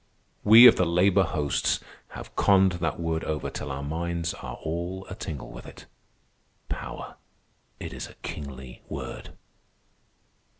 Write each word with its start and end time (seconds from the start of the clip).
We 0.43 0.65
of 0.65 0.77
the 0.77 0.85
labor 0.87 1.21
hosts 1.21 1.79
have 2.17 2.35
conned 2.35 2.71
that 2.81 2.99
word 2.99 3.23
over 3.23 3.51
till 3.51 3.71
our 3.71 3.83
minds 3.83 4.33
are 4.33 4.55
all 4.55 5.05
a 5.11 5.13
tingle 5.13 5.51
with 5.51 5.67
it. 5.67 5.85
Power. 6.69 7.17
It 7.79 7.93
is 7.93 8.07
a 8.07 8.15
kingly 8.23 8.81
word." 8.89 9.33